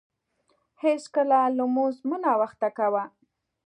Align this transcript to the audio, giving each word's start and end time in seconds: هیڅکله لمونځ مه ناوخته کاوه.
هیڅکله 0.83 1.39
لمونځ 1.57 1.95
مه 2.09 2.17
ناوخته 2.23 2.67
کاوه. 2.77 3.03